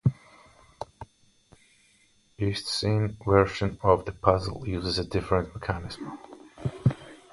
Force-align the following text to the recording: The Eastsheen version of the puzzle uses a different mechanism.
The 2.37 2.45
Eastsheen 2.47 3.23
version 3.23 3.77
of 3.83 4.05
the 4.05 4.11
puzzle 4.11 4.67
uses 4.67 4.97
a 4.97 5.05
different 5.05 5.53
mechanism. 5.53 6.17